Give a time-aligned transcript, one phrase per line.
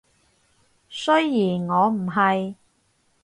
[0.89, 2.55] 雖然我唔係